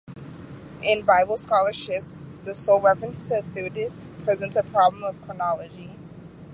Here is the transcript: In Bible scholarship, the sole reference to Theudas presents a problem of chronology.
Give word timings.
In 0.81 1.05
Bible 1.05 1.37
scholarship, 1.37 2.03
the 2.43 2.55
sole 2.55 2.81
reference 2.81 3.27
to 3.29 3.43
Theudas 3.53 4.07
presents 4.25 4.57
a 4.57 4.63
problem 4.63 5.03
of 5.03 5.21
chronology. 5.25 5.91